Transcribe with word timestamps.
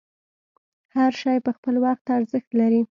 هر 0.95 1.11
شی 1.21 1.37
په 1.45 1.51
خپل 1.57 1.75
وخت 1.85 2.05
ارزښت 2.17 2.49
لري. 2.59 2.79